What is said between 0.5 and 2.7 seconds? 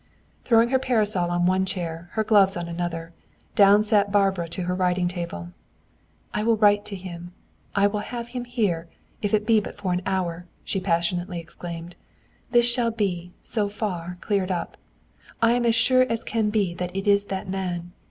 her parasol on one chair, her gloves on